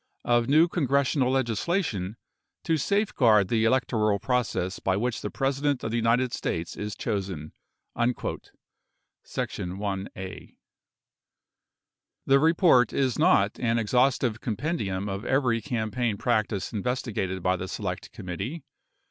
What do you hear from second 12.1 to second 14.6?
The report is not an exhaustive